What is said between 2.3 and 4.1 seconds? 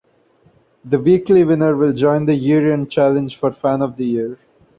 year end challenge for "Fan of the